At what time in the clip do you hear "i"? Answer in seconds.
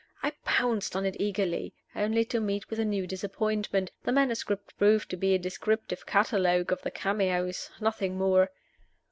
0.23-0.31